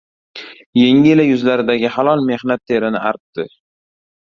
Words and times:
Yengi 0.83 1.11
ila 1.11 1.25
yuzlaridagi 1.27 1.95
halol 1.99 2.27
mehnat 2.33 2.67
terini 2.67 3.07
artdi. 3.13 3.51